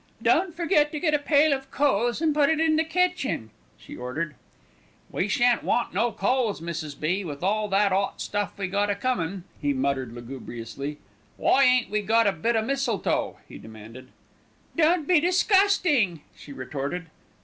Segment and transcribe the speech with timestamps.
[0.19, 3.95] "Don't forget to get a pail of coals and put it in the kitchen," she
[3.95, 4.33] ordered.
[5.11, 6.99] "We shan't want no coals, Mrs.
[6.99, 10.97] B., with all that 'ot stuff we got a comin'," he muttered lugubriously.
[11.37, 14.07] "Why ain't we got a bit o' mistletoe?" he demanded.
[14.75, 17.05] "Don't be disgusting," she retorted.